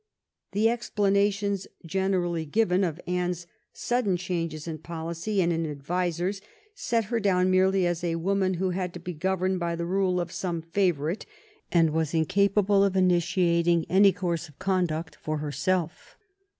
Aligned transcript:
The 0.53 0.67
ex 0.67 0.89
planations 0.89 1.67
generally 1.85 2.43
given 2.43 2.83
of 2.83 2.99
Anne's 3.05 3.45
sudden 3.71 4.17
changes 4.17 4.67
in 4.67 4.79
policy 4.79 5.43
and 5.43 5.53
in 5.53 5.67
advisers 5.69 6.41
set 6.73 7.03
her 7.13 7.19
down 7.19 7.51
merely 7.51 7.85
as 7.85 8.03
a 8.03 8.15
woman 8.15 8.55
who 8.55 8.71
had 8.71 8.95
to 8.95 8.99
be 8.99 9.13
governed 9.13 9.59
by 9.59 9.75
the 9.75 9.85
rule 9.85 10.19
of 10.19 10.31
some 10.31 10.63
favorite, 10.63 11.27
and 11.71 11.91
was 11.91 12.15
incapable 12.15 12.83
of 12.83 12.95
initiating 12.95 13.85
any 13.91 14.11
course 14.11 14.49
of 14.49 14.57
conduct 14.57 15.17
for 15.21 15.37
herself. 15.37 16.17